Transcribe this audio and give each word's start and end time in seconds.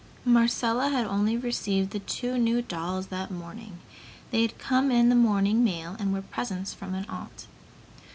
Marcella 0.25 0.89
had 0.89 1.05
only 1.05 1.37
received 1.37 1.91
the 1.91 1.99
two 1.99 2.35
new 2.39 2.63
dolls 2.63 3.05
that 3.13 3.29
morning. 3.29 3.77
They 4.31 4.41
had 4.41 4.57
come 4.57 4.89
in 4.89 5.09
the 5.09 5.15
morning 5.15 5.63
mail 5.63 5.95
and 5.99 6.11
were 6.11 6.23
presents 6.23 6.73
from 6.73 6.95
an 6.95 7.05
aunt. 7.07 7.45